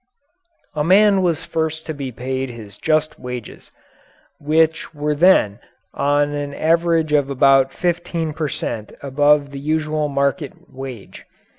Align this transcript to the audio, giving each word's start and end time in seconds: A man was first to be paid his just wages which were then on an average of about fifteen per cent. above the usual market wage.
A 0.73 0.83
man 0.83 1.21
was 1.21 1.43
first 1.43 1.85
to 1.85 1.93
be 1.93 2.11
paid 2.11 2.49
his 2.49 2.79
just 2.79 3.19
wages 3.19 3.71
which 4.39 4.95
were 4.95 5.13
then 5.13 5.59
on 5.93 6.33
an 6.33 6.55
average 6.55 7.13
of 7.13 7.29
about 7.29 7.71
fifteen 7.71 8.33
per 8.33 8.49
cent. 8.49 8.93
above 9.03 9.51
the 9.51 9.59
usual 9.59 10.09
market 10.09 10.53
wage. 10.73 11.25